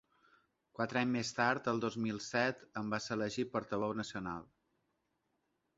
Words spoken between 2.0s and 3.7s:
mil set, en va ser elegit